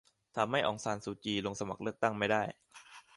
[0.37, 2.43] ทำให้อองซานซูจี ลงสมัครเลือกตั้งไม่ได้